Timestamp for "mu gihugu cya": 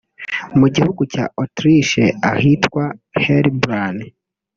0.59-1.25